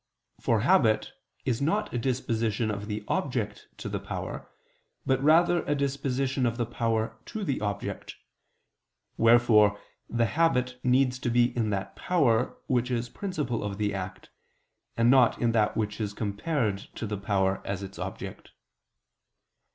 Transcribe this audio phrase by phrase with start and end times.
[0.39, 1.11] For habit
[1.45, 4.49] is not a disposition of the object to the power,
[5.05, 8.15] but rather a disposition of the power to the object:
[9.15, 9.79] wherefore
[10.09, 14.31] the habit needs to be in that power which is principle of the act,
[14.97, 18.49] and not in that which is compared to the power as its object.